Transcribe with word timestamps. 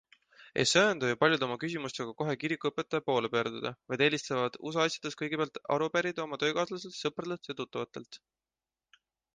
Ei 0.61 0.63
söanda 0.69 1.09
ju 1.09 1.17
paljud 1.23 1.43
oma 1.47 1.57
küsimustega 1.63 2.15
kohe 2.21 2.33
kirikuõpetaja 2.43 3.05
poole 3.09 3.31
pöörduda, 3.35 3.73
vaid 3.93 4.05
eelistavad 4.07 4.59
usuasjades 4.71 5.21
kõigepealt 5.21 5.61
aru 5.77 5.93
pärida 5.99 6.27
oma 6.27 6.43
töökaaslastelt, 6.47 7.01
sõpradelt 7.03 7.53
ja 7.53 7.61
tuttavatelt. 7.63 8.21